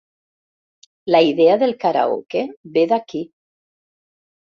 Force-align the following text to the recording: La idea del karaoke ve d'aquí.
La 1.15 1.19
idea 1.27 1.57
del 1.63 1.75
karaoke 1.83 2.41
ve 2.79 2.87
d'aquí. 2.93 3.21